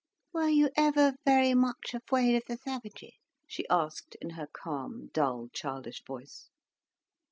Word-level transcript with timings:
"Were 0.33 0.49
you 0.49 0.71
ever 0.75 1.13
vewy 1.27 1.53
much 1.55 1.93
afwaid 1.93 2.35
of 2.35 2.45
the 2.47 2.57
savages?" 2.57 3.11
she 3.47 3.67
asked 3.69 4.17
in 4.19 4.31
her 4.31 4.47
calm, 4.51 5.11
dull 5.13 5.49
childish 5.53 6.03
voice. 6.07 6.49